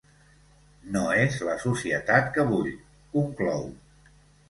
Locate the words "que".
2.39-2.49